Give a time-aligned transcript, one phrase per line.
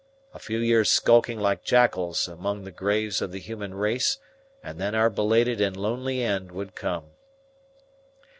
[0.33, 4.17] A few years' skulking like jackals among the graves of the human race
[4.63, 7.11] and then our belated and lonely end would come.